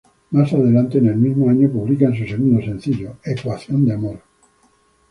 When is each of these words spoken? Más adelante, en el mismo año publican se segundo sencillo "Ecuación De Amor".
Más 0.31 0.51
adelante, 0.51 0.97
en 0.97 1.09
el 1.09 1.15
mismo 1.17 1.47
año 1.47 1.71
publican 1.71 2.15
se 2.17 2.27
segundo 2.27 2.59
sencillo 2.59 3.17
"Ecuación 3.23 3.85
De 3.85 3.93
Amor". 3.93 4.17